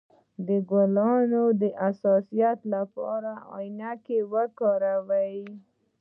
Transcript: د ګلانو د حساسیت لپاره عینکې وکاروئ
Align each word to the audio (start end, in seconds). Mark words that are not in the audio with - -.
د 0.47 0.49
ګلانو 0.69 1.43
د 1.61 1.63
حساسیت 1.81 2.59
لپاره 2.73 3.31
عینکې 3.55 4.19
وکاروئ 4.33 5.37